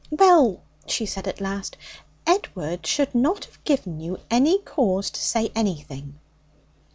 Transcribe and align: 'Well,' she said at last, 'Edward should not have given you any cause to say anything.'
'Well,' 0.09 0.63
she 0.87 1.05
said 1.05 1.27
at 1.27 1.39
last, 1.39 1.77
'Edward 2.25 2.87
should 2.87 3.13
not 3.13 3.45
have 3.45 3.63
given 3.65 3.99
you 3.99 4.17
any 4.31 4.57
cause 4.57 5.11
to 5.11 5.21
say 5.21 5.51
anything.' 5.53 6.17